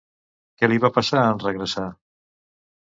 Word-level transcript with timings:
Què 0.61 0.69
li 0.71 0.81
va 0.85 0.91
passar 0.97 1.23
en 1.35 1.45
regressar? 1.47 1.87